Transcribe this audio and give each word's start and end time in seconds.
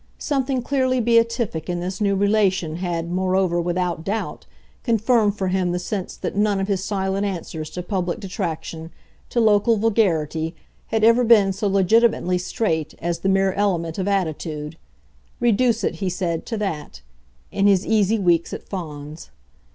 Something 0.17 0.63
clearly 0.63 0.99
beatific 0.99 1.69
in 1.69 1.79
this 1.79 2.01
new 2.01 2.15
relation 2.15 2.77
had, 2.77 3.11
moreover, 3.11 3.61
without 3.61 4.03
doubt, 4.03 4.47
confirmed 4.83 5.37
for 5.37 5.49
him 5.49 5.71
the 5.73 5.77
sense 5.77 6.17
that 6.17 6.35
none 6.35 6.59
of 6.59 6.67
his 6.67 6.83
silent 6.83 7.23
answers 7.23 7.69
to 7.69 7.83
public 7.83 8.19
detraction, 8.19 8.89
to 9.29 9.39
local 9.39 9.77
vulgarity, 9.77 10.55
had 10.87 11.03
ever 11.03 11.23
been 11.23 11.53
so 11.53 11.67
legitimately 11.67 12.39
straight 12.39 12.95
as 12.97 13.19
the 13.19 13.29
mere 13.29 13.53
element 13.53 13.99
of 13.99 14.07
attitude 14.07 14.75
reduce 15.39 15.83
it, 15.83 15.93
he 15.97 16.09
said, 16.09 16.47
to 16.47 16.57
that 16.57 17.03
in 17.51 17.67
his 17.67 17.85
easy 17.85 18.17
weeks 18.17 18.53
at 18.55 18.63
Fawns. 18.63 19.29